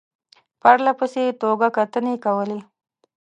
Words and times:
پرله 0.61 0.91
پسې 0.99 1.23
توګه 1.41 1.67
کتنې 1.77 2.15
کولې. 2.25 2.59